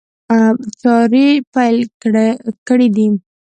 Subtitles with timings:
[0.81, 1.77] چاري پيل
[2.67, 3.07] کړي دي.